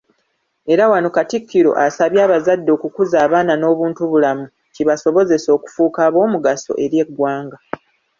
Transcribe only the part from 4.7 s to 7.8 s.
kibasobozese okufuuka abomugaso eri eggwanga.